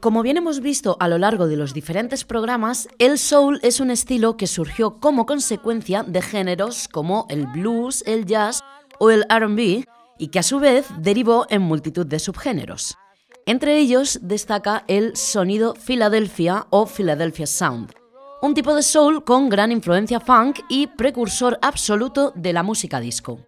Como 0.00 0.22
bien 0.22 0.36
hemos 0.36 0.60
visto 0.60 0.98
a 1.00 1.08
lo 1.08 1.16
largo 1.16 1.46
de 1.48 1.56
los 1.56 1.72
diferentes 1.72 2.24
programas, 2.24 2.86
el 2.98 3.18
soul 3.18 3.58
es 3.62 3.80
un 3.80 3.90
estilo 3.90 4.36
que 4.36 4.46
surgió 4.46 5.00
como 5.00 5.24
consecuencia 5.24 6.02
de 6.02 6.20
géneros 6.20 6.86
como 6.88 7.26
el 7.30 7.46
blues, 7.46 8.04
el 8.06 8.26
jazz 8.26 8.62
o 8.98 9.10
el 9.10 9.24
RB 9.30 9.86
y 10.18 10.28
que 10.28 10.38
a 10.38 10.42
su 10.42 10.60
vez 10.60 10.86
derivó 10.98 11.46
en 11.48 11.62
multitud 11.62 12.04
de 12.04 12.18
subgéneros. 12.18 12.98
Entre 13.46 13.78
ellos 13.78 14.18
destaca 14.20 14.84
el 14.86 15.16
sonido 15.16 15.74
Philadelphia 15.74 16.66
o 16.68 16.84
Philadelphia 16.84 17.46
Sound, 17.46 17.94
un 18.42 18.52
tipo 18.52 18.74
de 18.74 18.82
soul 18.82 19.24
con 19.24 19.48
gran 19.48 19.72
influencia 19.72 20.20
funk 20.20 20.60
y 20.68 20.88
precursor 20.88 21.58
absoluto 21.62 22.32
de 22.36 22.52
la 22.52 22.62
música 22.62 23.00
disco. 23.00 23.40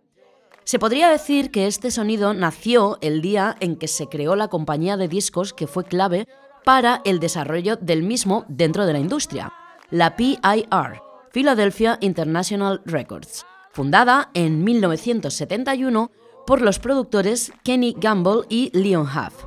Se 0.69 0.79
podría 0.79 1.09
decir 1.09 1.51
que 1.51 1.67
este 1.67 1.91
sonido 1.91 2.35
nació 2.35 2.99
el 3.01 3.23
día 3.23 3.57
en 3.61 3.77
que 3.77 3.89
se 3.89 4.07
creó 4.07 4.37
la 4.37 4.49
compañía 4.49 4.99
de 4.99 5.09
discos 5.09 5.55
que 5.55 5.67
fue 5.67 5.87
clave 5.87 6.29
para 6.63 7.01
el 7.07 7.21
desarrollo 7.21 7.77
del 7.77 8.03
mismo 8.03 8.45
dentro 8.49 8.85
de 8.85 8.93
la 8.93 8.99
industria, 8.99 9.51
la 9.89 10.15
PIR, 10.15 11.01
Philadelphia 11.33 11.97
International 12.03 12.83
Records, 12.85 13.47
fundada 13.73 14.31
en 14.35 14.63
1971 14.63 16.11
por 16.47 16.61
los 16.61 16.79
productores 16.79 17.51
Kenny 17.65 17.95
Gamble 17.97 18.43
y 18.51 18.71
Leon 18.75 19.07
Huff. 19.07 19.47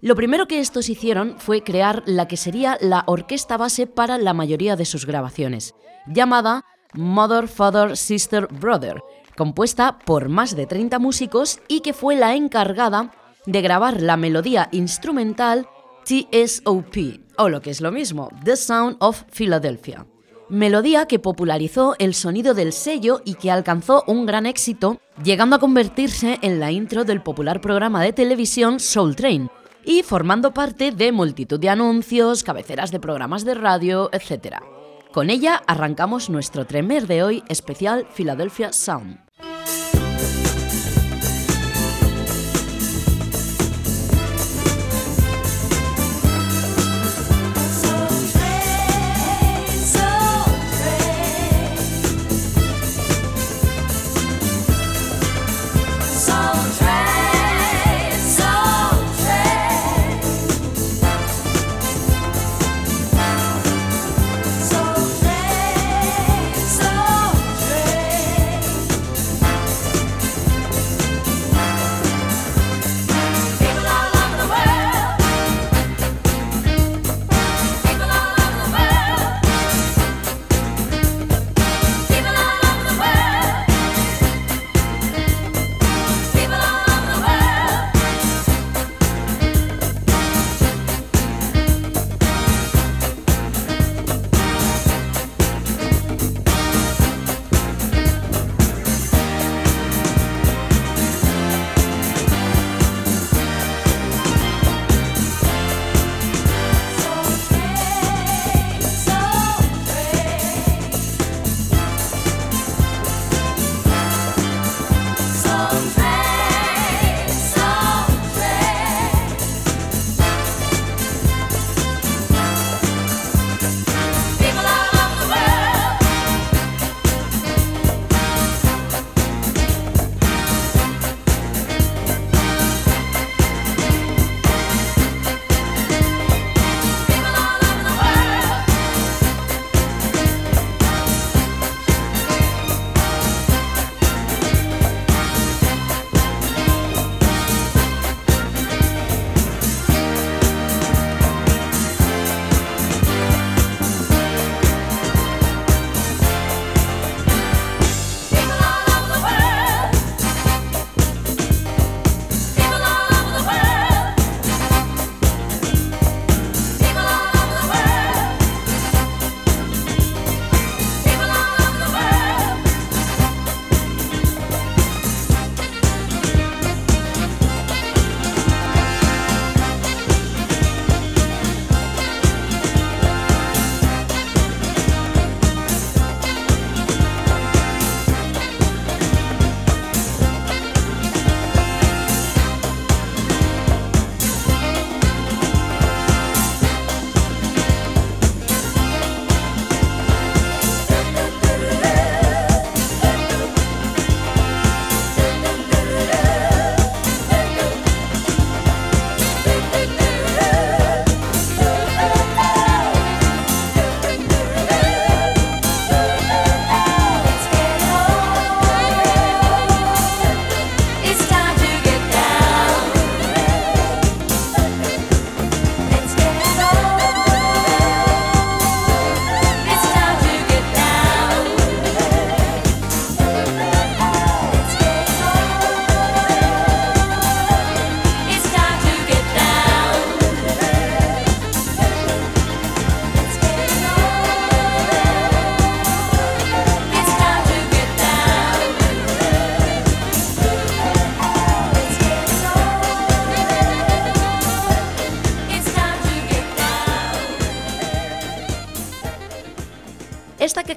Lo 0.00 0.16
primero 0.16 0.48
que 0.48 0.58
estos 0.58 0.88
hicieron 0.88 1.36
fue 1.38 1.62
crear 1.62 2.02
la 2.06 2.26
que 2.26 2.36
sería 2.36 2.76
la 2.80 3.04
orquesta 3.06 3.56
base 3.56 3.86
para 3.86 4.18
la 4.18 4.34
mayoría 4.34 4.74
de 4.74 4.84
sus 4.84 5.06
grabaciones, 5.06 5.76
llamada 6.08 6.64
Mother, 6.92 7.46
Father, 7.46 7.96
Sister, 7.96 8.48
Brother, 8.48 9.00
compuesta 9.36 9.98
por 9.98 10.28
más 10.28 10.56
de 10.56 10.66
30 10.66 10.98
músicos 10.98 11.60
y 11.68 11.80
que 11.80 11.92
fue 11.92 12.16
la 12.16 12.34
encargada 12.34 13.12
de 13.46 13.62
grabar 13.62 14.00
la 14.02 14.16
melodía 14.16 14.68
instrumental 14.72 15.66
TSOP, 16.04 16.96
o 17.36 17.48
lo 17.48 17.60
que 17.60 17.70
es 17.70 17.80
lo 17.80 17.92
mismo, 17.92 18.30
The 18.44 18.56
Sound 18.56 18.96
of 19.00 19.24
Philadelphia. 19.32 20.06
Melodía 20.48 21.06
que 21.06 21.20
popularizó 21.20 21.94
el 21.98 22.14
sonido 22.14 22.54
del 22.54 22.72
sello 22.72 23.22
y 23.24 23.34
que 23.34 23.52
alcanzó 23.52 24.02
un 24.08 24.26
gran 24.26 24.46
éxito, 24.46 25.00
llegando 25.22 25.56
a 25.56 25.60
convertirse 25.60 26.38
en 26.42 26.58
la 26.58 26.72
intro 26.72 27.04
del 27.04 27.22
popular 27.22 27.60
programa 27.60 28.02
de 28.02 28.12
televisión 28.12 28.80
Soul 28.80 29.14
Train, 29.14 29.48
y 29.84 30.02
formando 30.02 30.52
parte 30.52 30.90
de 30.90 31.12
multitud 31.12 31.60
de 31.60 31.68
anuncios, 31.68 32.42
cabeceras 32.42 32.90
de 32.90 33.00
programas 33.00 33.44
de 33.44 33.54
radio, 33.54 34.10
etc. 34.12 34.56
Con 35.12 35.28
ella 35.28 35.60
arrancamos 35.66 36.30
nuestro 36.30 36.66
tremer 36.66 37.08
de 37.08 37.24
hoy 37.24 37.42
especial 37.48 38.06
Philadelphia 38.16 38.72
Sound. 38.72 39.18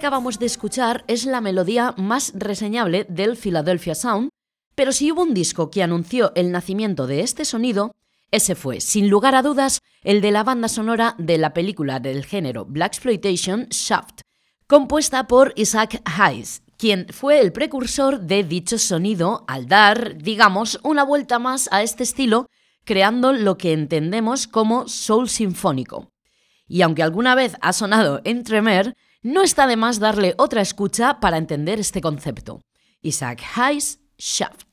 Acabamos 0.03 0.37
de 0.37 0.47
escuchar 0.47 1.05
es 1.07 1.25
la 1.25 1.39
melodía 1.39 1.95
más 1.95 2.33
reseñable 2.35 3.05
del 3.07 3.37
Philadelphia 3.37 3.95
Sound, 3.95 4.31
pero 4.75 4.91
si 4.91 5.09
hubo 5.09 5.21
un 5.21 5.33
disco 5.33 5.71
que 5.71 5.81
anunció 5.81 6.33
el 6.35 6.51
nacimiento 6.51 7.07
de 7.07 7.21
este 7.21 7.45
sonido, 7.45 7.93
ese 8.29 8.55
fue, 8.55 8.81
sin 8.81 9.09
lugar 9.09 9.33
a 9.33 9.41
dudas, 9.41 9.79
el 10.01 10.19
de 10.19 10.31
la 10.31 10.43
banda 10.43 10.67
sonora 10.67 11.15
de 11.19 11.37
la 11.37 11.53
película 11.53 12.01
del 12.01 12.25
género 12.25 12.65
Black 12.65 12.95
Exploitation 12.95 13.67
Shaft, 13.69 14.23
compuesta 14.67 15.25
por 15.25 15.53
Isaac 15.55 16.01
Hayes, 16.03 16.63
quien 16.75 17.07
fue 17.09 17.39
el 17.39 17.53
precursor 17.53 18.19
de 18.19 18.43
dicho 18.43 18.79
sonido 18.79 19.45
al 19.47 19.67
dar, 19.69 20.17
digamos, 20.17 20.81
una 20.83 21.05
vuelta 21.05 21.39
más 21.39 21.69
a 21.71 21.81
este 21.81 22.03
estilo, 22.03 22.47
creando 22.83 23.31
lo 23.31 23.57
que 23.57 23.71
entendemos 23.71 24.47
como 24.47 24.89
soul 24.89 25.29
sinfónico. 25.29 26.09
Y 26.67 26.81
aunque 26.81 27.03
alguna 27.03 27.35
vez 27.35 27.55
ha 27.61 27.71
sonado 27.71 28.19
en 28.25 28.43
Tremer, 28.43 28.97
no 29.23 29.41
está 29.41 29.67
de 29.67 29.77
más 29.77 29.99
darle 29.99 30.35
otra 30.37 30.61
escucha 30.61 31.19
para 31.19 31.37
entender 31.37 31.79
este 31.79 32.01
concepto. 32.01 32.61
Isaac 33.01 33.41
Hayes 33.55 33.99
Shaft. 34.17 34.63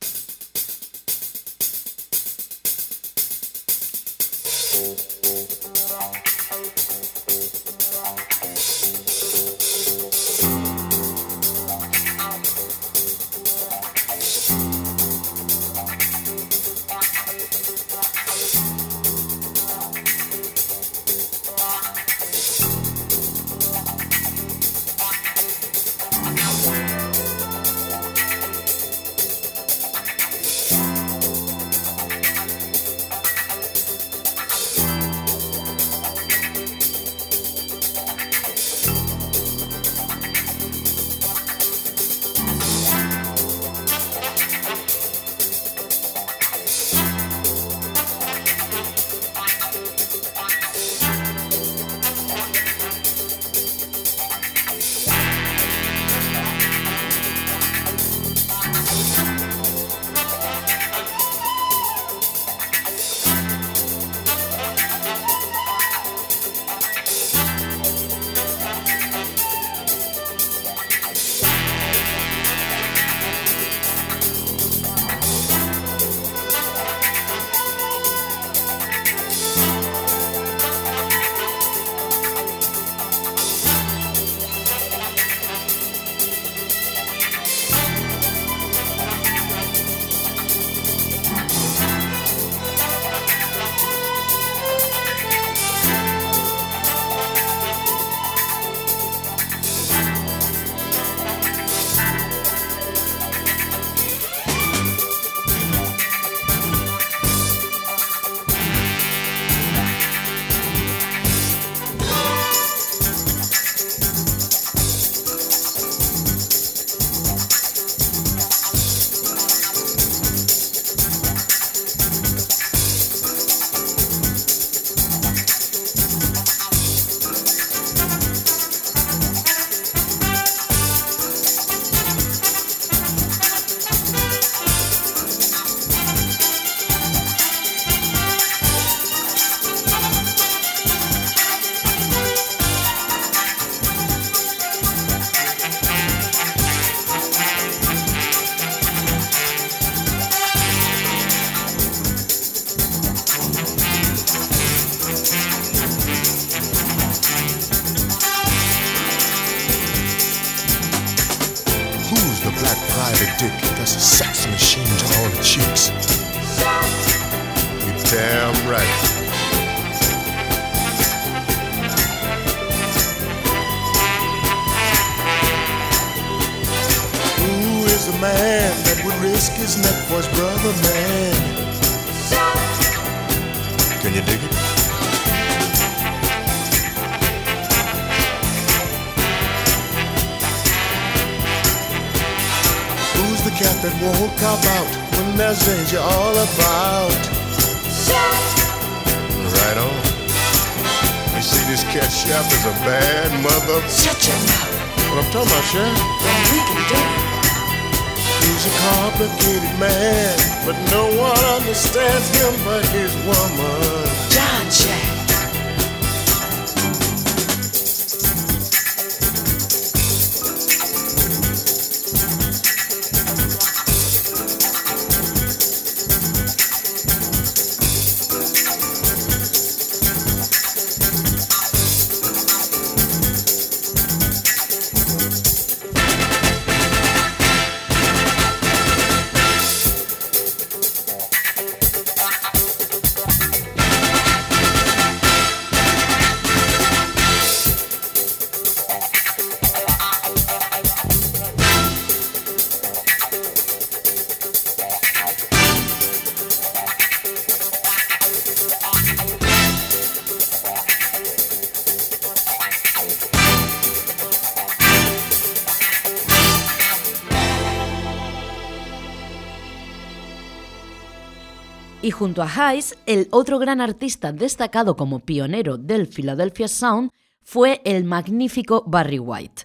Y 272.11 272.13
junto 272.13 272.43
a 272.43 272.49
Hayes, 272.53 272.97
el 273.05 273.29
otro 273.31 273.57
gran 273.57 273.79
artista 273.79 274.33
destacado 274.33 274.97
como 274.97 275.21
pionero 275.21 275.77
del 275.77 276.07
Philadelphia 276.07 276.67
Sound 276.67 277.09
fue 277.41 277.81
el 277.85 278.03
magnífico 278.03 278.83
Barry 278.85 279.17
White. 279.17 279.63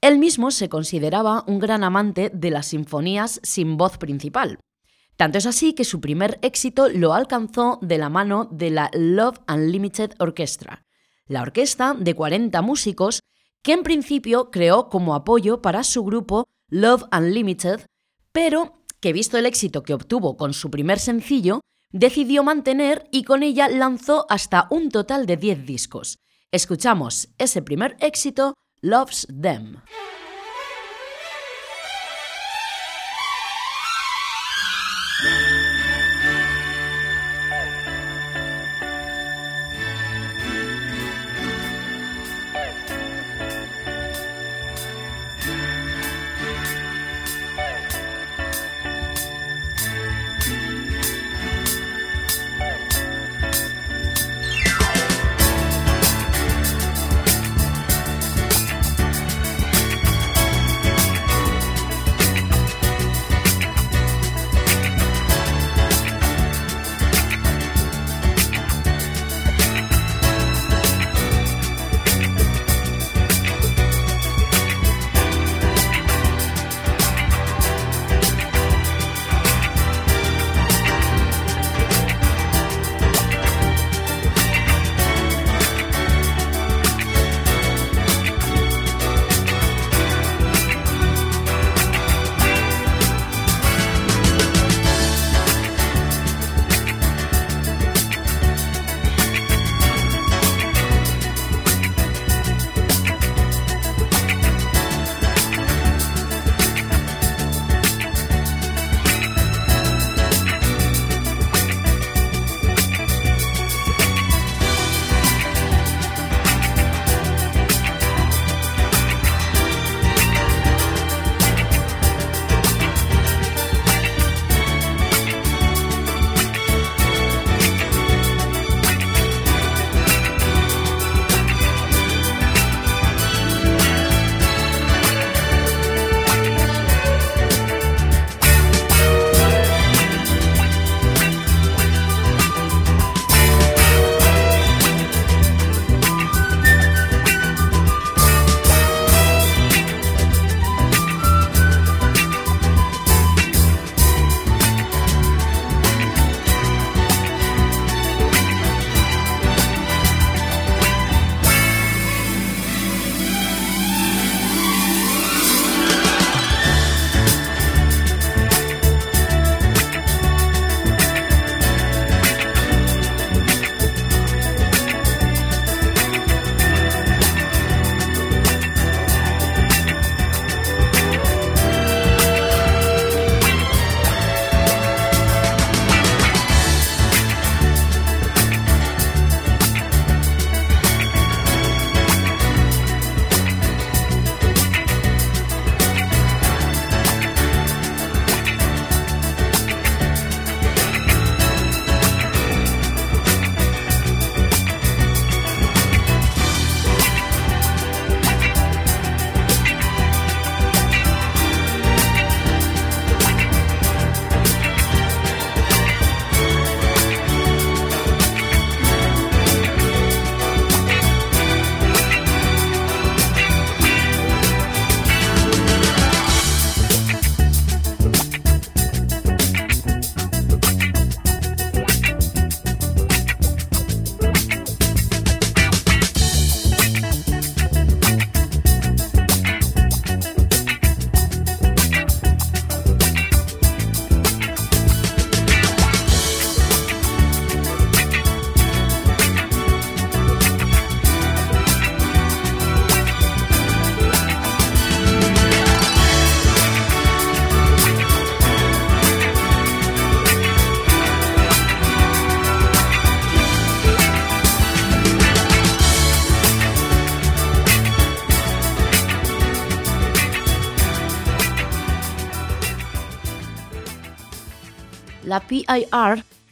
Él 0.00 0.18
mismo 0.18 0.50
se 0.52 0.70
consideraba 0.70 1.44
un 1.46 1.58
gran 1.58 1.84
amante 1.84 2.30
de 2.32 2.50
las 2.50 2.68
sinfonías 2.68 3.40
sin 3.42 3.76
voz 3.76 3.98
principal. 3.98 4.58
Tanto 5.18 5.36
es 5.36 5.44
así 5.44 5.74
que 5.74 5.84
su 5.84 6.00
primer 6.00 6.38
éxito 6.40 6.88
lo 6.88 7.12
alcanzó 7.12 7.78
de 7.82 7.98
la 7.98 8.08
mano 8.08 8.48
de 8.50 8.70
la 8.70 8.90
Love 8.94 9.40
Unlimited 9.46 10.12
Orchestra, 10.18 10.86
la 11.26 11.42
orquesta 11.42 11.92
de 11.92 12.14
40 12.14 12.62
músicos 12.62 13.20
que 13.60 13.74
en 13.74 13.82
principio 13.82 14.50
creó 14.50 14.88
como 14.88 15.14
apoyo 15.14 15.60
para 15.60 15.84
su 15.84 16.02
grupo 16.04 16.48
Love 16.70 17.04
Unlimited, 17.14 17.84
pero 18.32 18.82
que 19.00 19.12
visto 19.12 19.36
el 19.36 19.44
éxito 19.44 19.82
que 19.82 19.92
obtuvo 19.92 20.38
con 20.38 20.54
su 20.54 20.70
primer 20.70 20.98
sencillo, 20.98 21.60
decidió 21.92 22.42
mantener 22.42 23.08
y 23.10 23.24
con 23.24 23.42
ella 23.42 23.68
lanzó 23.68 24.26
hasta 24.28 24.66
un 24.70 24.90
total 24.90 25.26
de 25.26 25.36
10 25.36 25.66
discos. 25.66 26.18
Escuchamos 26.50 27.28
ese 27.38 27.62
primer 27.62 27.96
éxito, 28.00 28.54
Loves 28.80 29.26
Them. 29.40 29.76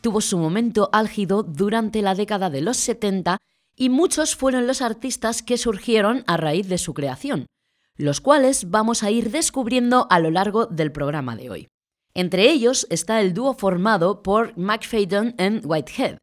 Tuvo 0.00 0.23
su 0.23 0.39
momento 0.39 0.89
álgido 0.93 1.43
durante 1.43 2.00
la 2.00 2.15
década 2.15 2.49
de 2.49 2.62
los 2.62 2.79
70 2.79 3.39
y 3.77 3.91
muchos 3.91 4.35
fueron 4.35 4.67
los 4.67 4.81
artistas 4.81 5.43
que 5.43 5.59
surgieron 5.59 6.25
a 6.27 6.37
raíz 6.37 6.69
de 6.69 6.79
su 6.79 6.95
creación, 6.95 7.47
los 7.97 8.21
cuales 8.21 8.71
vamos 8.71 9.03
a 9.03 9.11
ir 9.11 9.31
descubriendo 9.31 10.07
a 10.11 10.21
lo 10.21 10.31
largo 10.31 10.67
del 10.67 10.91
programa 10.91 11.37
de 11.37 11.50
hoy. 11.50 11.69
Entre 12.15 12.50
ellos 12.50 12.87
está 12.91 13.21
el 13.21 13.35
dúo 13.35 13.55
formado 13.55 14.23
por 14.23 14.57
McFadden 14.57 15.35
y 15.39 15.67
Whitehead, 15.67 16.19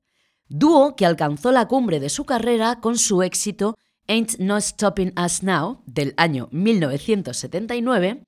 dúo 0.50 0.96
que 0.96 1.06
alcanzó 1.06 1.52
la 1.52 1.68
cumbre 1.68 2.00
de 2.00 2.10
su 2.10 2.26
carrera 2.26 2.80
con 2.82 2.98
su 2.98 3.22
éxito 3.22 3.78
Ain't 4.08 4.40
No 4.40 4.60
Stopping 4.60 5.14
Us 5.24 5.44
Now 5.44 5.84
del 5.86 6.14
año 6.18 6.50
1979, 6.52 8.24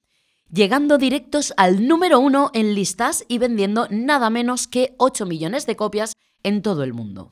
llegando 0.52 0.98
directos 0.98 1.54
al 1.58 1.88
número 1.88 2.20
uno 2.20 2.52
en 2.54 2.74
listas 2.74 3.24
y 3.28 3.38
vendiendo 3.38 3.88
nada 3.90 4.30
menos 4.30 4.68
que 4.68 4.96
8 4.98 5.26
millones 5.26 5.66
de 5.66 5.76
copias 5.76 6.14
en 6.44 6.62
todo 6.62 6.84
el 6.84 6.94
mundo. 6.94 7.32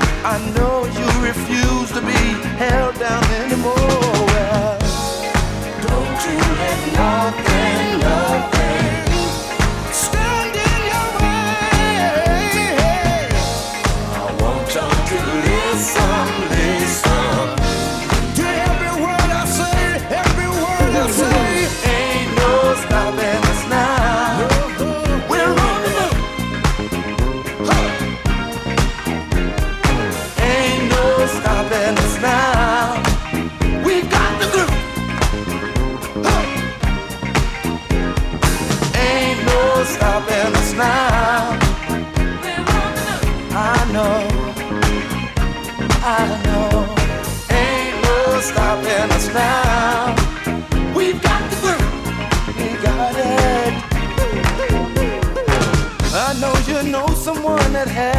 I 0.23 0.37
know 0.55 0.85
you 0.85 1.25
refuse 1.25 1.91
to 1.93 2.01
be 2.01 2.13
held 2.57 2.93
down 2.99 3.23
anymore. 3.41 3.73
Well, 3.75 4.77
don't 5.81 6.19
you 6.27 6.37
let 6.61 6.93
nothing, 6.93 7.99
nothing 7.99 8.60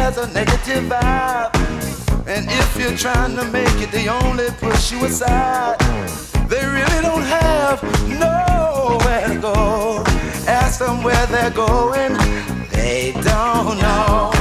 has 0.03 0.17
a 0.17 0.27
negative 0.33 0.83
vibe. 0.91 1.55
And 2.27 2.45
if 2.49 2.69
you're 2.77 2.97
trying 2.97 3.37
to 3.37 3.45
make 3.45 3.75
it, 3.79 3.89
they 3.89 4.09
only 4.09 4.49
push 4.59 4.91
you 4.91 5.05
aside. 5.05 5.79
They 6.49 6.63
really 6.77 7.01
don't 7.09 7.27
have 7.39 7.77
nowhere 8.09 9.27
to 9.29 9.39
go. 9.39 10.03
Ask 10.45 10.79
them 10.79 11.03
where 11.03 11.25
they're 11.27 11.55
going, 11.55 12.13
they 12.75 13.13
don't 13.31 13.77
know. 13.79 14.31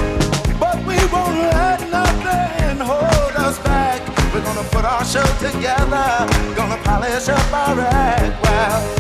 But 0.59 0.79
we 0.89 0.99
won't 1.15 1.39
let 1.55 1.79
nothing 1.99 2.79
hold 2.91 3.35
us 3.47 3.57
back. 3.61 4.01
We're 4.35 4.43
gonna 4.43 4.69
put 4.75 4.85
our 4.85 5.05
show 5.05 5.29
together, 5.47 6.09
gonna 6.57 6.81
polish 6.83 7.29
up 7.29 7.53
our 7.53 7.79
act 7.79 8.43
well. 8.43 8.92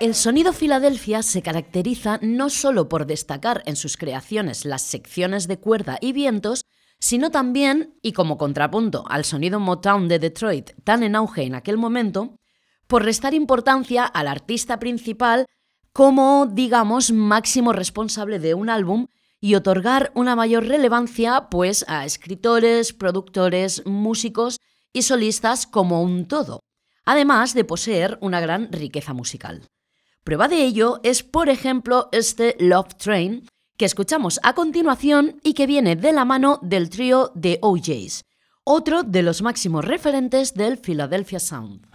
El 0.00 0.14
sonido 0.14 0.54
Filadelfia 0.54 1.22
se 1.22 1.42
caracteriza 1.42 2.18
no 2.22 2.48
solo 2.48 2.88
por 2.88 3.04
destacar 3.04 3.62
en 3.66 3.76
sus 3.76 3.98
creaciones 3.98 4.64
las 4.64 4.80
secciones 4.80 5.46
de 5.46 5.58
cuerda 5.58 5.98
y 6.00 6.14
vientos, 6.14 6.64
sino 6.98 7.30
también, 7.30 7.98
y 8.00 8.12
como 8.12 8.38
contrapunto 8.38 9.04
al 9.10 9.26
sonido 9.26 9.60
Motown 9.60 10.08
de 10.08 10.18
Detroit 10.18 10.70
tan 10.84 11.02
en 11.02 11.16
auge 11.16 11.42
en 11.42 11.54
aquel 11.54 11.76
momento, 11.76 12.38
por 12.86 13.04
restar 13.04 13.34
importancia 13.34 14.06
al 14.06 14.28
artista 14.28 14.78
principal 14.78 15.44
como, 15.92 16.48
digamos, 16.50 17.12
máximo 17.12 17.74
responsable 17.74 18.38
de 18.38 18.54
un 18.54 18.70
álbum 18.70 19.08
y 19.38 19.54
otorgar 19.54 20.12
una 20.14 20.34
mayor 20.34 20.66
relevancia 20.66 21.48
pues 21.50 21.84
a 21.88 22.06
escritores, 22.06 22.94
productores, 22.94 23.84
músicos 23.84 24.60
y 24.94 25.02
solistas 25.02 25.66
como 25.66 26.02
un 26.02 26.26
todo, 26.26 26.60
además 27.04 27.52
de 27.52 27.64
poseer 27.64 28.16
una 28.22 28.40
gran 28.40 28.72
riqueza 28.72 29.12
musical. 29.12 29.68
Prueba 30.24 30.48
de 30.48 30.64
ello 30.64 31.00
es, 31.02 31.22
por 31.22 31.48
ejemplo, 31.48 32.10
este 32.12 32.54
Love 32.60 32.94
Train, 32.96 33.48
que 33.78 33.86
escuchamos 33.86 34.38
a 34.42 34.54
continuación 34.54 35.40
y 35.42 35.54
que 35.54 35.66
viene 35.66 35.96
de 35.96 36.12
la 36.12 36.26
mano 36.26 36.58
del 36.60 36.90
trío 36.90 37.32
de 37.34 37.58
OJs, 37.62 38.24
otro 38.62 39.02
de 39.02 39.22
los 39.22 39.40
máximos 39.40 39.82
referentes 39.82 40.52
del 40.52 40.76
Philadelphia 40.76 41.40
Sound. 41.40 41.86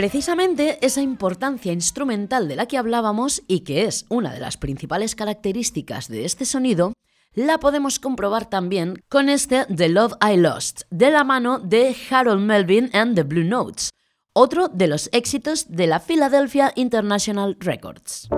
Precisamente 0.00 0.78
esa 0.80 1.02
importancia 1.02 1.74
instrumental 1.74 2.48
de 2.48 2.56
la 2.56 2.64
que 2.64 2.78
hablábamos 2.78 3.42
y 3.46 3.60
que 3.64 3.84
es 3.84 4.06
una 4.08 4.32
de 4.32 4.40
las 4.40 4.56
principales 4.56 5.14
características 5.14 6.08
de 6.08 6.24
este 6.24 6.46
sonido, 6.46 6.94
la 7.34 7.58
podemos 7.58 7.98
comprobar 7.98 8.48
también 8.48 9.04
con 9.10 9.28
este 9.28 9.66
The 9.66 9.90
Love 9.90 10.14
I 10.22 10.38
Lost, 10.38 10.84
de 10.88 11.10
la 11.10 11.22
mano 11.22 11.58
de 11.58 11.94
Harold 12.10 12.40
Melvin 12.40 12.88
and 12.94 13.14
the 13.14 13.24
Blue 13.24 13.44
Notes, 13.44 13.90
otro 14.32 14.68
de 14.68 14.86
los 14.86 15.10
éxitos 15.12 15.70
de 15.70 15.86
la 15.86 16.00
Philadelphia 16.00 16.72
International 16.76 17.58
Records. 17.60 18.30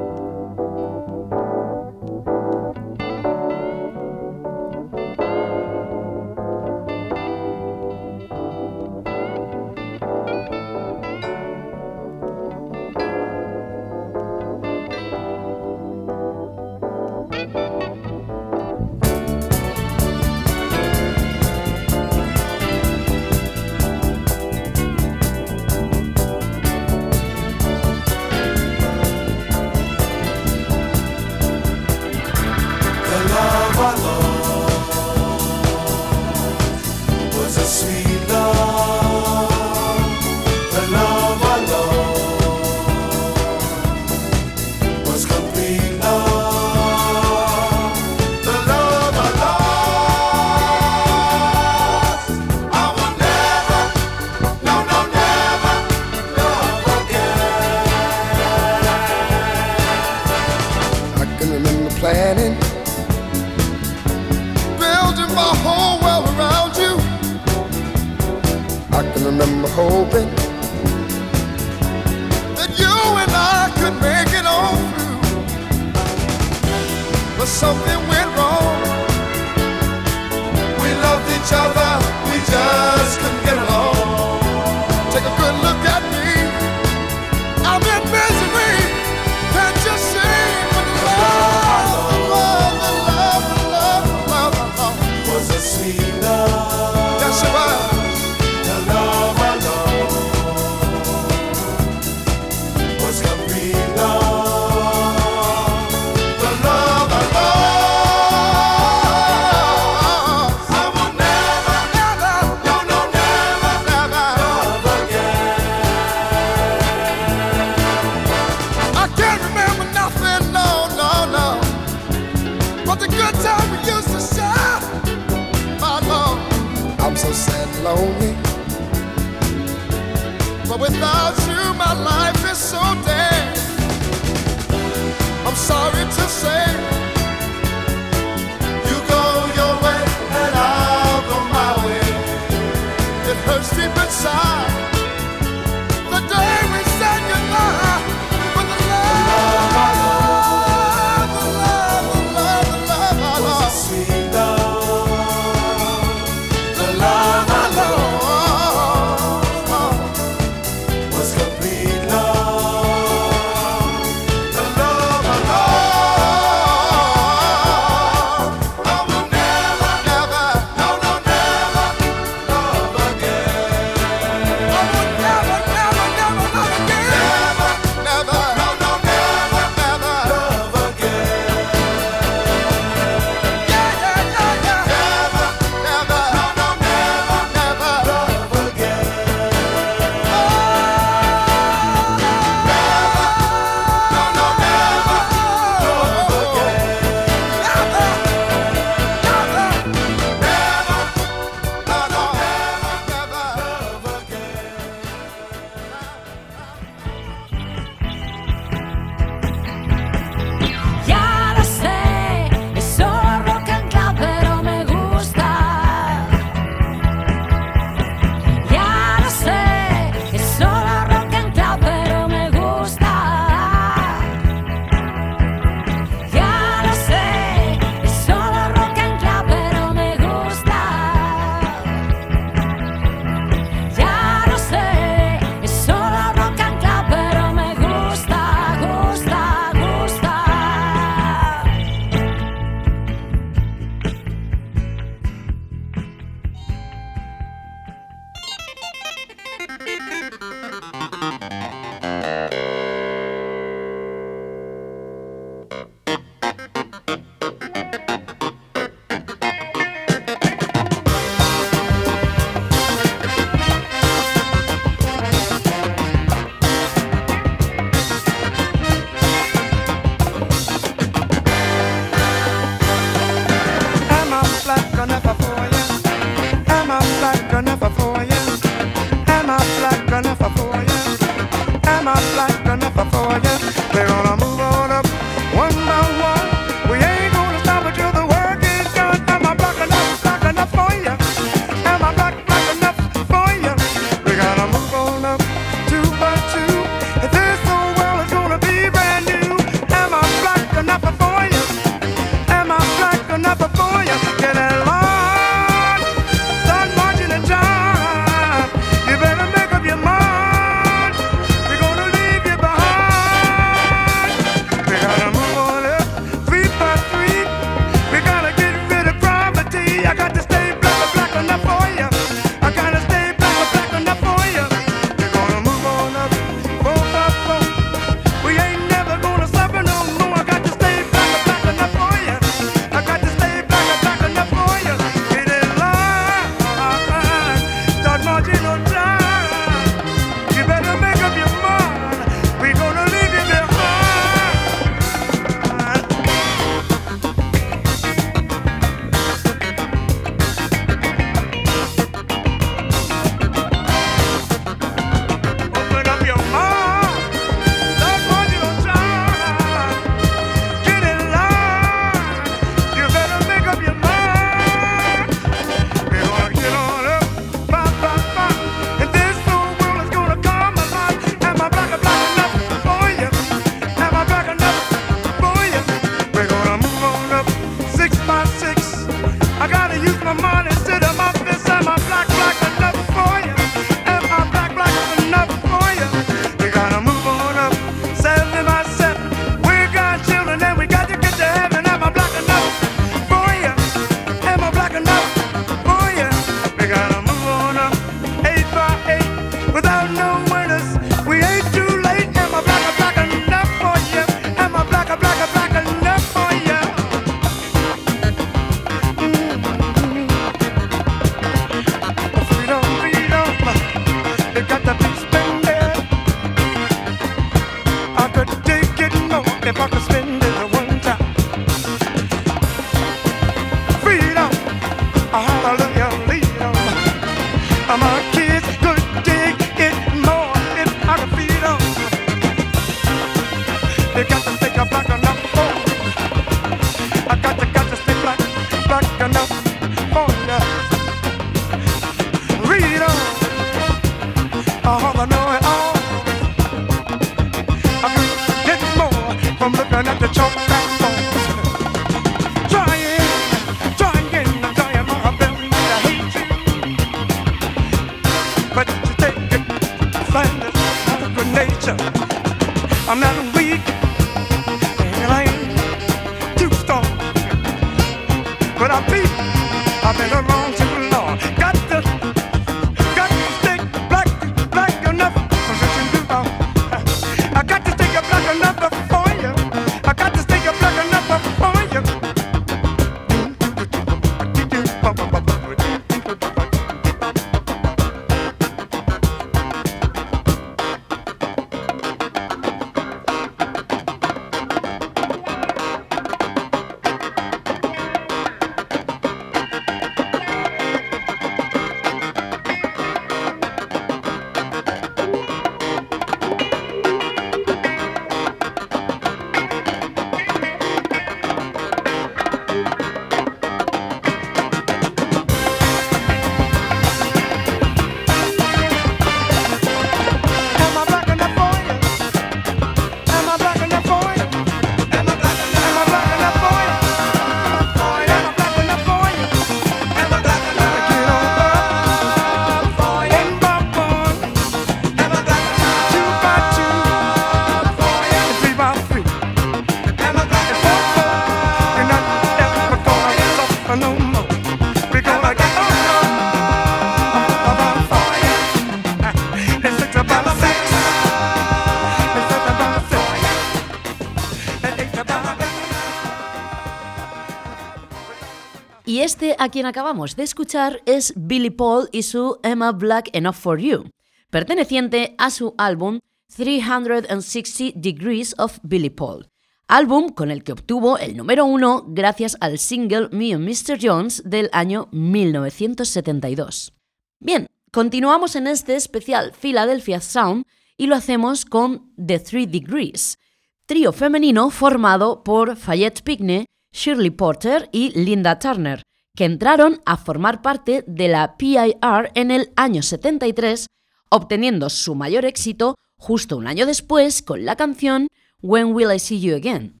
Este 559.30 559.54
a 559.60 559.68
quien 559.68 559.86
acabamos 559.86 560.34
de 560.34 560.42
escuchar 560.42 561.02
es 561.06 561.32
Billy 561.36 561.70
Paul 561.70 562.08
y 562.10 562.24
su 562.24 562.58
Emma 562.64 562.90
Black 562.90 563.30
Enough 563.32 563.54
for 563.54 563.78
You, 563.78 564.10
perteneciente 564.50 565.36
a 565.38 565.50
su 565.50 565.76
álbum 565.78 566.18
360 566.56 567.92
Degrees 567.94 568.56
of 568.58 568.80
Billy 568.82 569.08
Paul, 569.08 569.48
álbum 569.86 570.30
con 570.30 570.50
el 570.50 570.64
que 570.64 570.72
obtuvo 570.72 571.16
el 571.16 571.36
número 571.36 571.64
uno 571.64 572.06
gracias 572.08 572.56
al 572.60 572.80
single 572.80 573.28
Me 573.30 573.54
and 573.54 573.64
Mr. 573.64 574.00
Jones 574.02 574.42
del 574.44 574.68
año 574.72 575.08
1972. 575.12 576.92
Bien, 577.38 577.68
continuamos 577.92 578.56
en 578.56 578.66
este 578.66 578.96
especial 578.96 579.52
Philadelphia 579.52 580.20
Sound 580.20 580.64
y 580.96 581.06
lo 581.06 581.14
hacemos 581.14 581.64
con 581.64 582.12
The 582.16 582.40
Three 582.40 582.66
Degrees, 582.66 583.38
trío 583.86 584.12
femenino 584.12 584.70
formado 584.70 585.44
por 585.44 585.76
Fayette 585.76 586.22
Pigne, 586.22 586.66
Shirley 586.90 587.30
Porter 587.30 587.88
y 587.92 588.10
Linda 588.18 588.58
Turner, 588.58 589.04
que 589.34 589.44
entraron 589.44 590.00
a 590.06 590.16
formar 590.16 590.62
parte 590.62 591.04
de 591.06 591.28
la 591.28 591.56
PIR 591.56 591.98
en 592.34 592.50
el 592.50 592.72
año 592.76 593.02
73, 593.02 593.86
obteniendo 594.30 594.90
su 594.90 595.14
mayor 595.14 595.44
éxito 595.44 595.96
justo 596.16 596.56
un 596.56 596.66
año 596.66 596.86
después 596.86 597.42
con 597.42 597.64
la 597.64 597.76
canción 597.76 598.28
When 598.62 598.92
Will 598.92 599.12
I 599.12 599.18
See 599.18 599.40
You 599.40 599.56
Again. 599.56 600.00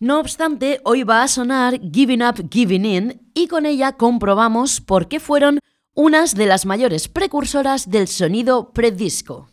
No 0.00 0.20
obstante, 0.20 0.80
hoy 0.84 1.02
va 1.02 1.22
a 1.22 1.28
sonar 1.28 1.80
Giving 1.80 2.22
Up, 2.22 2.48
Giving 2.50 2.84
In 2.84 3.30
y 3.32 3.46
con 3.46 3.64
ella 3.64 3.92
comprobamos 3.92 4.80
por 4.80 5.08
qué 5.08 5.20
fueron 5.20 5.60
unas 5.94 6.34
de 6.34 6.46
las 6.46 6.66
mayores 6.66 7.08
precursoras 7.08 7.88
del 7.88 8.08
sonido 8.08 8.72
predisco. 8.72 9.48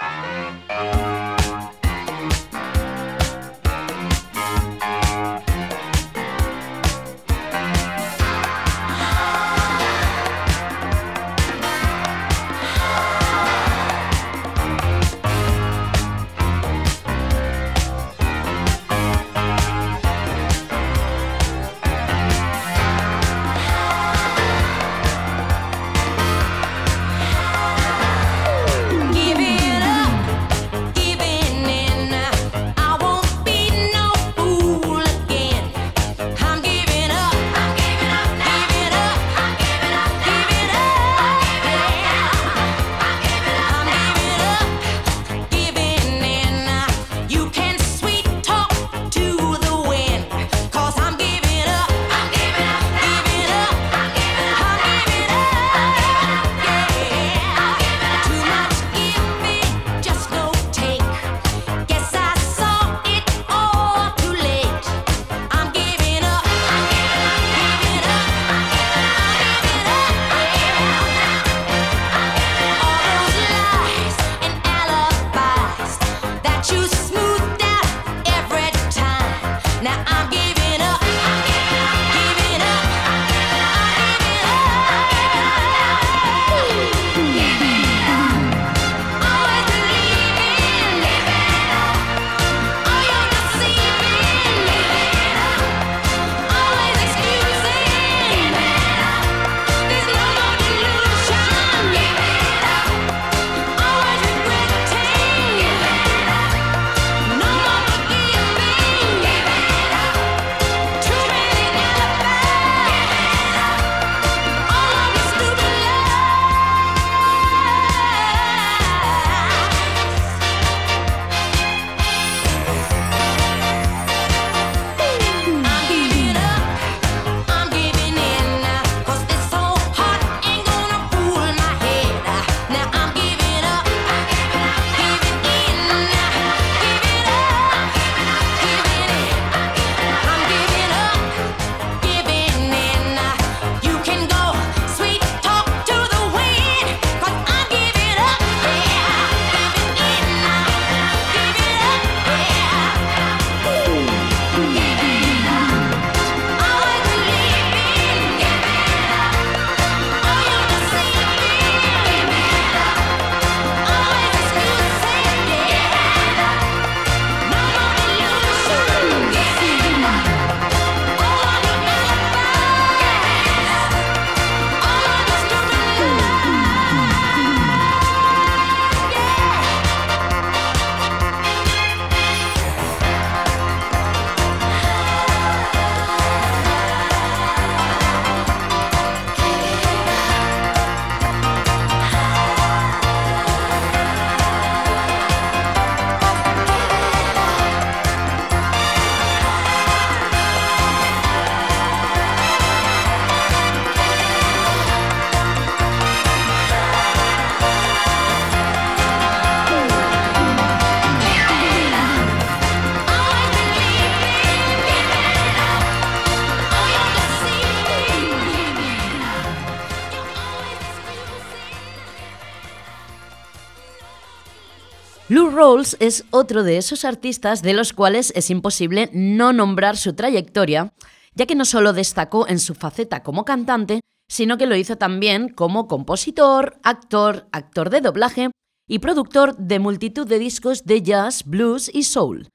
Rolls 225.31 225.95
es 226.01 226.25
otro 226.31 226.63
de 226.63 226.77
esos 226.77 227.05
artistas 227.05 227.61
de 227.61 227.73
los 227.73 227.93
cuales 227.93 228.33
es 228.35 228.49
imposible 228.49 229.09
no 229.13 229.53
nombrar 229.53 229.95
su 229.95 230.13
trayectoria, 230.13 230.93
ya 231.35 231.45
que 231.45 231.55
no 231.55 231.63
solo 231.63 231.93
destacó 231.93 232.47
en 232.49 232.59
su 232.59 232.75
faceta 232.75 233.23
como 233.23 233.45
cantante, 233.45 234.01
sino 234.27 234.57
que 234.57 234.65
lo 234.65 234.75
hizo 234.75 234.97
también 234.97 235.47
como 235.47 235.87
compositor, 235.87 236.77
actor, 236.83 237.47
actor 237.53 237.89
de 237.89 238.01
doblaje 238.01 238.51
y 238.87 238.99
productor 238.99 239.55
de 239.55 239.79
multitud 239.79 240.27
de 240.27 240.37
discos 240.37 240.83
de 240.83 241.01
jazz, 241.01 241.45
blues 241.45 241.89
y 241.93 242.03
soul. 242.03 242.49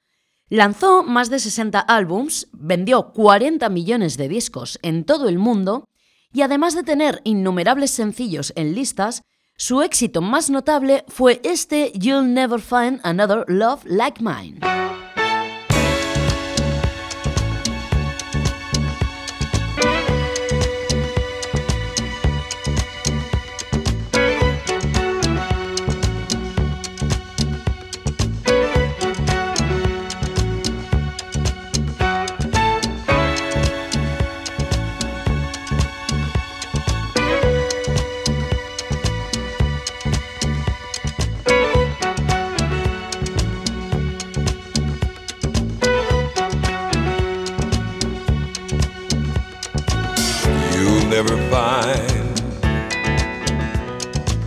Lanzó 0.50 1.02
más 1.02 1.30
de 1.30 1.38
60 1.38 1.80
álbums, 1.80 2.48
vendió 2.52 3.10
40 3.12 3.70
millones 3.70 4.18
de 4.18 4.28
discos 4.28 4.78
en 4.82 5.04
todo 5.04 5.28
el 5.28 5.38
mundo 5.38 5.86
y 6.30 6.42
además 6.42 6.74
de 6.74 6.82
tener 6.82 7.22
innumerables 7.24 7.90
sencillos 7.90 8.52
en 8.54 8.74
listas, 8.74 9.22
su 9.58 9.80
éxito 9.80 10.20
más 10.20 10.50
notable 10.50 11.04
fue 11.08 11.40
este 11.42 11.90
You'll 11.94 12.32
Never 12.32 12.60
Find 12.60 13.00
Another 13.02 13.44
Love 13.48 13.80
Like 13.86 14.22
Mine. 14.22 14.85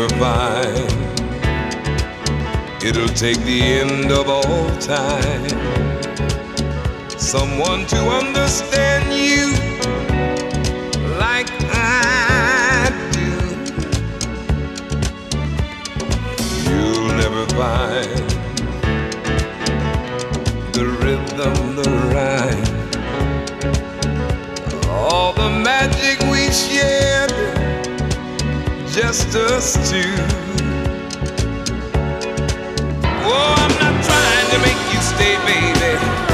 never 0.00 0.16
find. 0.16 0.90
It'll 2.82 3.08
take 3.08 3.38
the 3.40 3.60
end 3.62 4.10
of 4.10 4.28
all 4.28 4.70
time. 4.78 5.48
Someone 7.18 7.86
to 7.86 7.96
understand 7.96 9.12
you 9.12 9.52
like 11.18 11.50
I 11.72 12.90
do. 13.12 13.30
You'll 16.70 17.14
never 17.16 17.46
find. 17.54 18.19
just 29.10 29.34
us 29.34 29.90
two. 29.90 29.98
Oh, 33.26 33.54
I'm 33.58 33.74
not 33.80 34.04
trying 34.04 34.50
to 34.52 34.58
make 34.62 34.80
you 34.94 35.00
stay, 35.02 35.34
baby. 35.46 36.29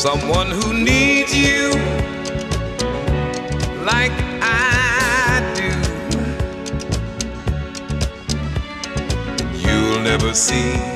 someone 0.00 0.50
who 0.50 0.72
needs 0.72 1.36
you 1.36 1.72
like 3.84 4.10
I 4.40 5.42
do. 5.54 5.70
You'll 9.58 10.00
never 10.00 10.32
see 10.32 10.89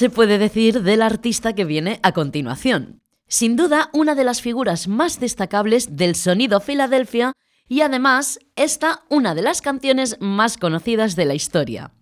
se 0.00 0.08
puede 0.08 0.38
decir 0.38 0.82
del 0.82 1.02
artista 1.02 1.54
que 1.54 1.66
viene 1.66 2.00
a 2.02 2.12
continuación? 2.12 3.02
Sin 3.28 3.54
duda, 3.54 3.90
una 3.92 4.14
de 4.14 4.24
las 4.24 4.40
figuras 4.40 4.88
más 4.88 5.20
destacables 5.20 5.94
del 5.94 6.14
sonido 6.14 6.58
Filadelfia 6.60 7.34
y 7.68 7.82
además 7.82 8.38
está 8.56 9.04
una 9.10 9.34
de 9.34 9.42
las 9.42 9.60
canciones 9.60 10.16
más 10.18 10.56
conocidas 10.56 11.16
de 11.16 11.26
la 11.26 11.34
historia. 11.34 11.92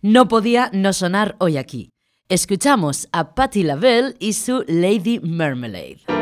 No 0.00 0.28
podía 0.28 0.70
no 0.72 0.92
sonar 0.92 1.34
hoy 1.40 1.56
aquí. 1.56 1.90
Escuchamos 2.28 3.08
a 3.10 3.34
Patti 3.34 3.64
LaBelle 3.64 4.14
y 4.20 4.34
su 4.34 4.64
Lady 4.68 5.18
Marmalade. 5.18 6.19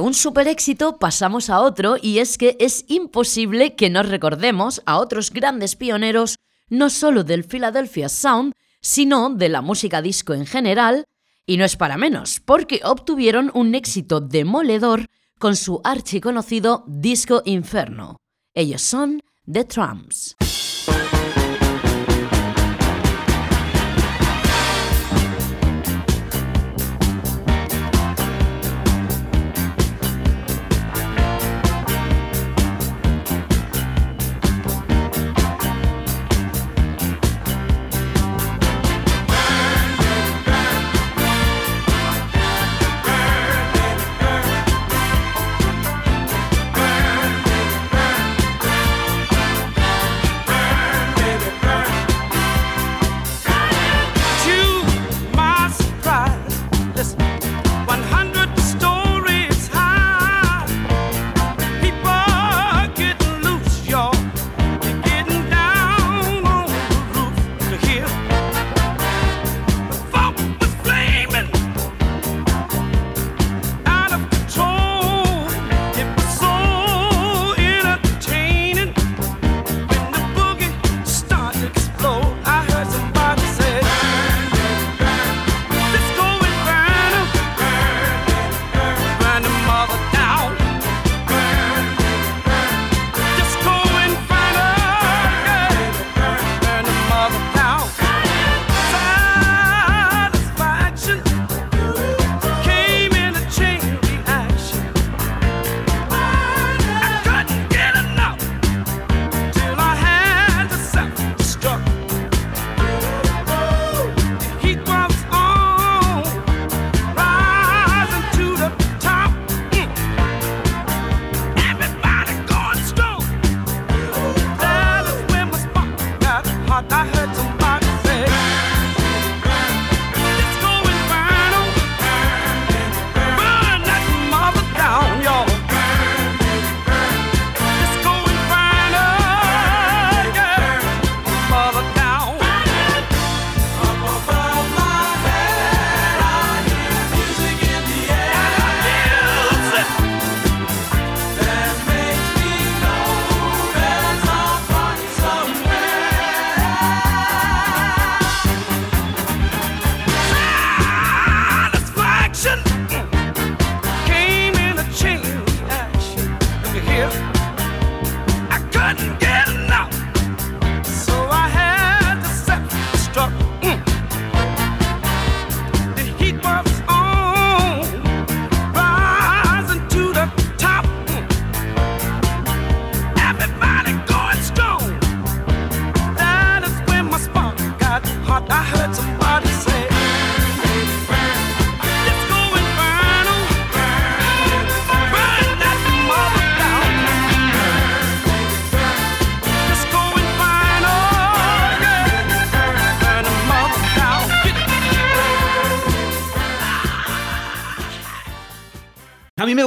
Un 0.00 0.14
super 0.14 0.48
éxito 0.48 0.98
pasamos 0.98 1.50
a 1.50 1.60
otro 1.60 1.96
y 2.00 2.18
es 2.18 2.38
que 2.38 2.56
es 2.58 2.84
imposible 2.88 3.74
que 3.76 3.90
no 3.90 4.02
recordemos 4.02 4.82
a 4.86 4.98
otros 4.98 5.30
grandes 5.30 5.76
pioneros 5.76 6.38
no 6.68 6.90
solo 6.90 7.24
del 7.24 7.44
Philadelphia 7.44 8.08
Sound, 8.08 8.54
sino 8.80 9.30
de 9.30 9.48
la 9.48 9.60
música 9.60 10.00
disco 10.00 10.34
en 10.34 10.46
general, 10.46 11.06
y 11.46 11.56
no 11.56 11.64
es 11.64 11.76
para 11.76 11.96
menos, 11.96 12.40
porque 12.40 12.80
obtuvieron 12.84 13.50
un 13.54 13.74
éxito 13.74 14.20
demoledor 14.20 15.06
con 15.38 15.56
su 15.56 15.80
archiconocido 15.84 16.84
Disco 16.86 17.42
Inferno. 17.44 18.20
Ellos 18.54 18.82
son 18.82 19.22
The 19.50 19.64
Tramps. 19.64 20.36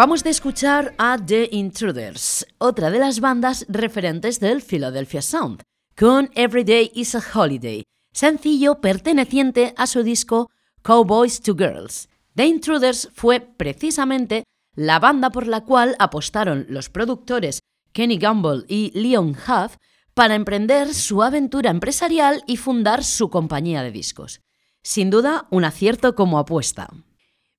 Acabamos 0.00 0.24
de 0.24 0.30
escuchar 0.30 0.94
a 0.96 1.18
The 1.18 1.50
Intruders, 1.52 2.46
otra 2.56 2.90
de 2.90 2.98
las 2.98 3.20
bandas 3.20 3.66
referentes 3.68 4.40
del 4.40 4.62
Philadelphia 4.62 5.20
Sound, 5.20 5.60
con 5.94 6.30
Every 6.34 6.64
Day 6.64 6.90
is 6.94 7.14
a 7.14 7.22
Holiday, 7.34 7.82
sencillo 8.10 8.80
perteneciente 8.80 9.74
a 9.76 9.86
su 9.86 10.02
disco 10.02 10.48
Cowboys 10.80 11.42
to 11.42 11.54
Girls. 11.54 12.08
The 12.34 12.46
Intruders 12.46 13.10
fue 13.12 13.40
precisamente 13.40 14.44
la 14.74 14.98
banda 15.00 15.28
por 15.28 15.46
la 15.46 15.66
cual 15.66 15.96
apostaron 15.98 16.64
los 16.70 16.88
productores 16.88 17.60
Kenny 17.92 18.16
Gamble 18.16 18.64
y 18.68 18.98
Leon 18.98 19.32
Huff 19.32 19.76
para 20.14 20.34
emprender 20.34 20.94
su 20.94 21.22
aventura 21.22 21.68
empresarial 21.68 22.42
y 22.46 22.56
fundar 22.56 23.04
su 23.04 23.28
compañía 23.28 23.82
de 23.82 23.92
discos. 23.92 24.40
Sin 24.82 25.10
duda, 25.10 25.46
un 25.50 25.66
acierto 25.66 26.14
como 26.14 26.38
apuesta. 26.38 26.88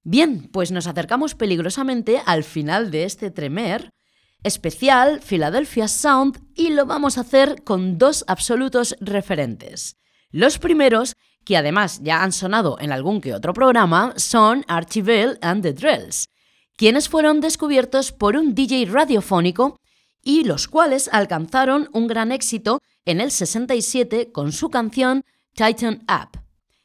Bien, 0.03 0.49
pues 0.51 0.71
nos 0.71 0.87
acercamos 0.87 1.35
peligrosamente 1.35 2.21
al 2.25 2.43
final 2.43 2.89
de 2.89 3.03
este 3.03 3.29
Tremer 3.29 3.91
especial 4.43 5.21
Philadelphia 5.21 5.87
Sound 5.87 6.39
y 6.55 6.69
lo 6.69 6.85
vamos 6.85 7.17
a 7.17 7.21
hacer 7.21 7.63
con 7.63 7.97
dos 7.97 8.23
absolutos 8.27 8.95
referentes. 8.99 9.97
Los 10.31 10.57
primeros, 10.57 11.15
que 11.45 11.57
además 11.57 11.99
ya 12.01 12.23
han 12.23 12.31
sonado 12.31 12.77
en 12.79 12.91
algún 12.91 13.21
que 13.21 13.35
otro 13.35 13.53
programa, 13.53 14.13
son 14.17 14.65
Archie 14.67 15.03
Bell 15.03 15.37
and 15.41 15.61
the 15.61 15.73
Drells, 15.73 16.29
quienes 16.75 17.09
fueron 17.09 17.41
descubiertos 17.41 18.11
por 18.11 18.35
un 18.35 18.55
DJ 18.55 18.85
radiofónico 18.85 19.79
y 20.23 20.43
los 20.43 20.67
cuales 20.67 21.09
alcanzaron 21.11 21.89
un 21.93 22.07
gran 22.07 22.31
éxito 22.31 22.79
en 23.05 23.21
el 23.21 23.31
67 23.31 24.31
con 24.31 24.51
su 24.51 24.69
canción 24.69 25.23
Tighten 25.53 26.03
Up. 26.07 26.40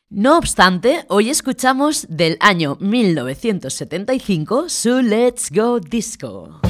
No 0.08 0.38
obstante, 0.38 1.04
hoy 1.08 1.30
escuchamos 1.30 2.06
del 2.08 2.36
año 2.38 2.76
1975 2.78 4.68
su 4.68 5.02
Let's 5.02 5.50
Go 5.50 5.80
Disco. 5.80 6.60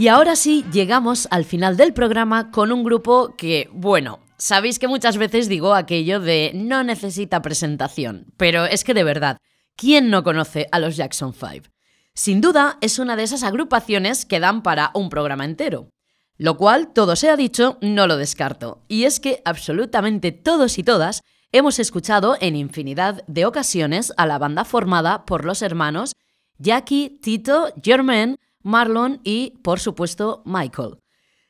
Y 0.00 0.08
ahora 0.08 0.34
sí, 0.34 0.64
llegamos 0.72 1.28
al 1.30 1.44
final 1.44 1.76
del 1.76 1.92
programa 1.92 2.50
con 2.50 2.72
un 2.72 2.84
grupo 2.84 3.34
que, 3.36 3.68
bueno, 3.70 4.20
sabéis 4.38 4.78
que 4.78 4.88
muchas 4.88 5.18
veces 5.18 5.46
digo 5.46 5.74
aquello 5.74 6.20
de 6.20 6.52
no 6.54 6.82
necesita 6.82 7.42
presentación, 7.42 8.24
pero 8.38 8.64
es 8.64 8.82
que 8.82 8.94
de 8.94 9.04
verdad, 9.04 9.36
¿quién 9.76 10.08
no 10.08 10.24
conoce 10.24 10.68
a 10.72 10.78
los 10.78 10.96
Jackson 10.96 11.34
5? 11.34 11.68
Sin 12.14 12.40
duda, 12.40 12.78
es 12.80 12.98
una 12.98 13.14
de 13.14 13.24
esas 13.24 13.42
agrupaciones 13.42 14.24
que 14.24 14.40
dan 14.40 14.62
para 14.62 14.90
un 14.94 15.10
programa 15.10 15.44
entero. 15.44 15.90
Lo 16.38 16.56
cual, 16.56 16.94
todo 16.94 17.14
sea 17.14 17.36
dicho, 17.36 17.76
no 17.82 18.06
lo 18.06 18.16
descarto. 18.16 18.82
Y 18.88 19.04
es 19.04 19.20
que 19.20 19.42
absolutamente 19.44 20.32
todos 20.32 20.78
y 20.78 20.82
todas 20.82 21.20
hemos 21.52 21.78
escuchado 21.78 22.38
en 22.40 22.56
infinidad 22.56 23.22
de 23.26 23.44
ocasiones 23.44 24.14
a 24.16 24.24
la 24.24 24.38
banda 24.38 24.64
formada 24.64 25.26
por 25.26 25.44
los 25.44 25.60
hermanos 25.60 26.14
Jackie, 26.56 27.18
Tito, 27.20 27.68
Germain, 27.82 28.38
Marlon 28.62 29.20
y, 29.24 29.54
por 29.62 29.80
supuesto, 29.80 30.42
Michael. 30.44 30.98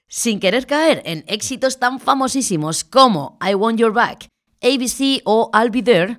Sin 0.09 0.41
querer 0.41 0.67
caer 0.67 1.03
en 1.05 1.25
éxitos 1.27 1.79
tan 1.79 2.01
famosísimos 2.01 2.85
como 2.85 3.39
I 3.41 3.55
Want 3.55 3.79
Your 3.79 3.93
Back, 3.93 4.29
ABC 4.63 5.23
o 5.25 5.51
I'll 5.55 5.71
Be 5.71 5.83
There, 5.83 6.19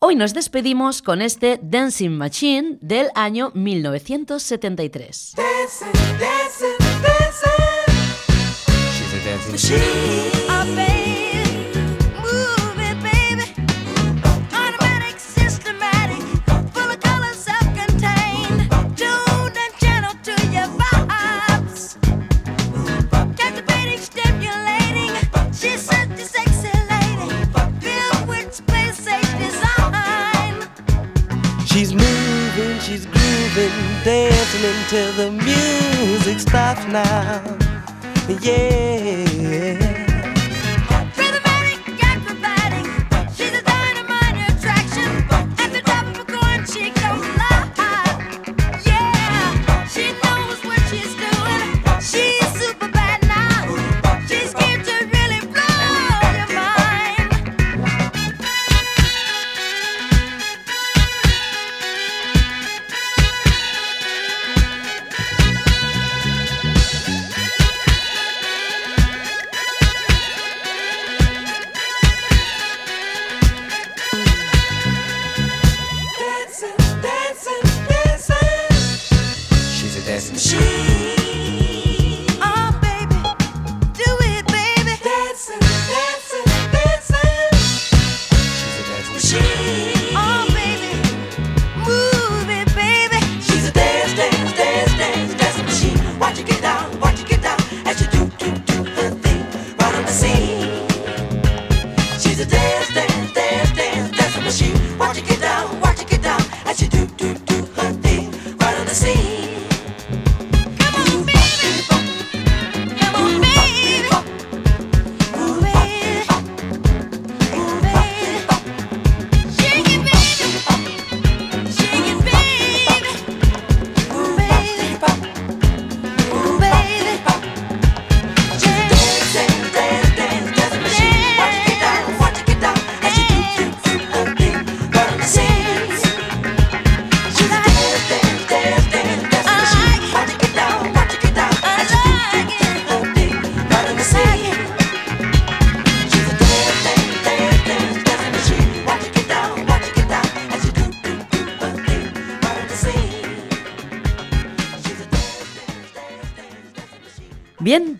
hoy 0.00 0.16
nos 0.16 0.34
despedimos 0.34 1.02
con 1.02 1.22
este 1.22 1.60
Dancing 1.62 2.10
Machine 2.10 2.78
del 2.80 3.10
año 3.14 3.52
1973. 3.54 5.34
She's 9.58 10.47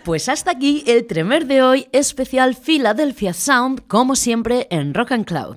pues 0.09 0.31
hasta 0.31 0.53
aquí 0.53 0.85
el 0.87 1.07
Tremer 1.07 1.47
de 1.47 1.63
hoy, 1.63 1.87
especial 1.93 2.57
Philadelphia 2.57 3.35
Sound, 3.35 3.87
como 3.89 4.17
siempre 4.17 4.67
en 4.71 4.95
Rock 4.95 5.13
and 5.13 5.27
Cloud. 5.27 5.57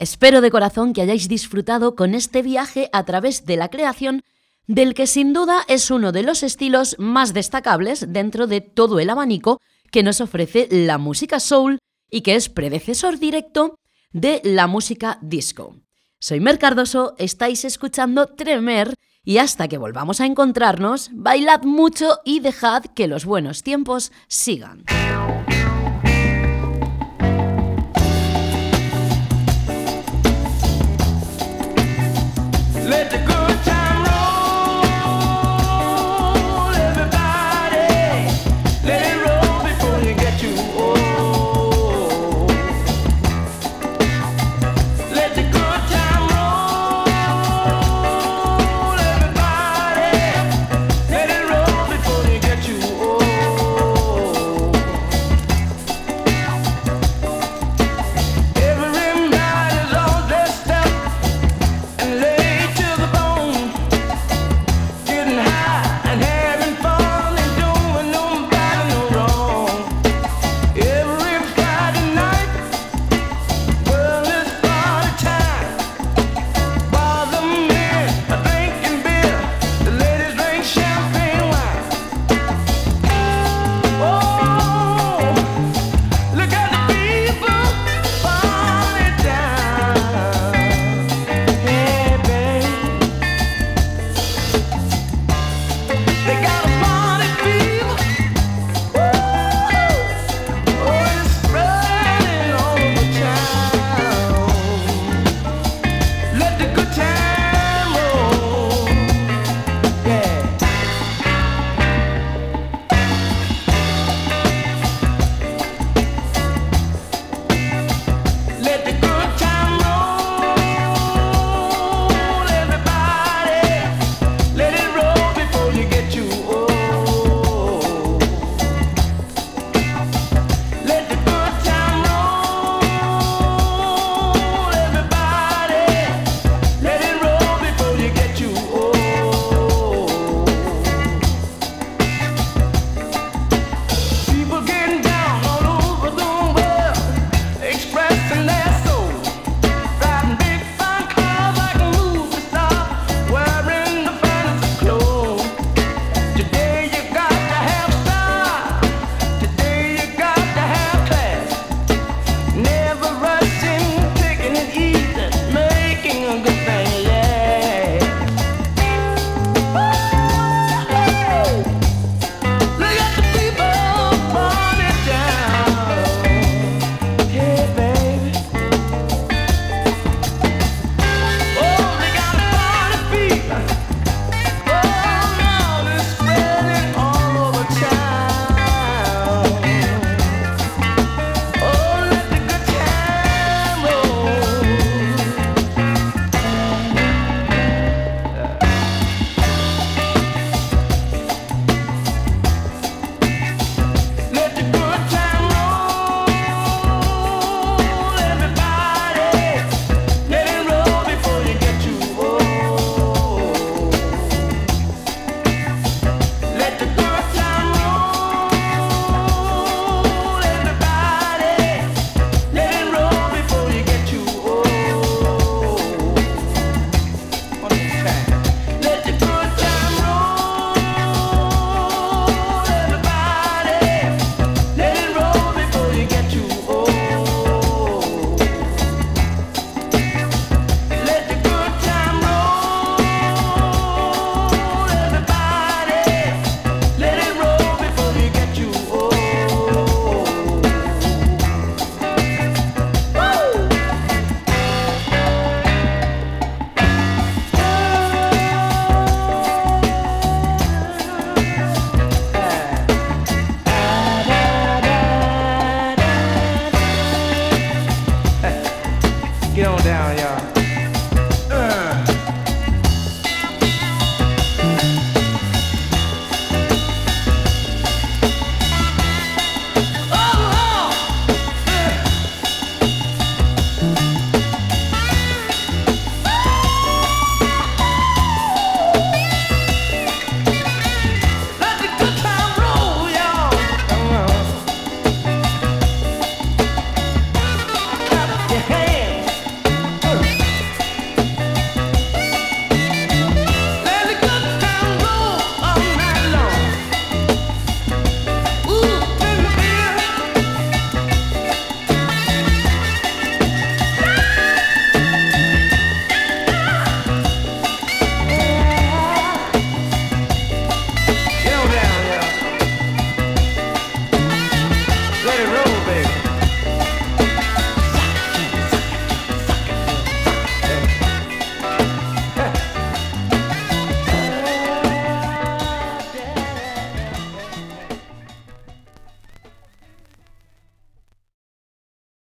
Espero 0.00 0.40
de 0.40 0.50
corazón 0.50 0.92
que 0.92 1.02
hayáis 1.02 1.28
disfrutado 1.28 1.94
con 1.94 2.12
este 2.12 2.42
viaje 2.42 2.90
a 2.92 3.04
través 3.04 3.46
de 3.46 3.56
la 3.56 3.70
creación 3.70 4.24
del 4.66 4.92
que 4.92 5.06
sin 5.06 5.32
duda 5.32 5.60
es 5.68 5.92
uno 5.92 6.10
de 6.10 6.24
los 6.24 6.42
estilos 6.42 6.96
más 6.98 7.32
destacables 7.32 8.06
dentro 8.08 8.48
de 8.48 8.60
todo 8.60 8.98
el 8.98 9.08
abanico 9.08 9.60
que 9.92 10.02
nos 10.02 10.20
ofrece 10.20 10.66
la 10.68 10.98
música 10.98 11.38
soul 11.38 11.78
y 12.10 12.22
que 12.22 12.34
es 12.34 12.48
predecesor 12.48 13.20
directo 13.20 13.78
de 14.10 14.40
la 14.42 14.66
música 14.66 15.20
disco. 15.22 15.76
Soy 16.18 16.40
Mer 16.40 16.58
Cardoso, 16.58 17.14
estáis 17.18 17.64
escuchando 17.64 18.26
Tremer 18.26 18.94
y 19.26 19.38
hasta 19.38 19.68
que 19.68 19.76
volvamos 19.76 20.22
a 20.22 20.24
encontrarnos, 20.24 21.10
bailad 21.12 21.64
mucho 21.64 22.20
y 22.24 22.40
dejad 22.40 22.84
que 22.84 23.08
los 23.08 23.26
buenos 23.26 23.62
tiempos 23.62 24.12
sigan. 24.28 24.84